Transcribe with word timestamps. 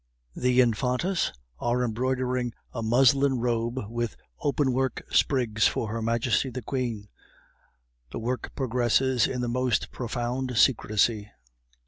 The 0.35 0.61
Infantas 0.61 1.31
are 1.59 1.83
embroidering 1.83 2.53
a 2.73 2.81
muslin 2.81 3.37
robe 3.39 3.81
with 3.87 4.15
open 4.39 4.73
work 4.73 5.03
sprigs 5.11 5.67
for 5.67 5.89
her 5.89 6.01
Majesty 6.01 6.49
the 6.49 6.63
Queen; 6.63 7.07
the 8.09 8.17
work 8.17 8.51
progresses 8.55 9.27
in 9.27 9.41
the 9.41 9.47
most 9.47 9.91
profound 9.91 10.57
secrecy. 10.57 11.29